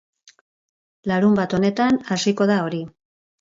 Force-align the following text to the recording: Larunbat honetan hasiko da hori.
Larunbat 1.11 1.53
honetan 1.59 2.01
hasiko 2.17 2.49
da 2.55 2.57
hori. 2.65 2.83